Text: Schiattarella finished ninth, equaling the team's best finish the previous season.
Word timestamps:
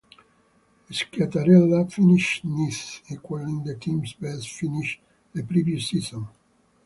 Schiattarella 0.89 1.87
finished 1.93 2.43
ninth, 2.43 3.03
equaling 3.11 3.63
the 3.63 3.75
team's 3.75 4.13
best 4.13 4.49
finish 4.51 4.99
the 5.31 5.43
previous 5.43 5.89
season. 5.89 6.27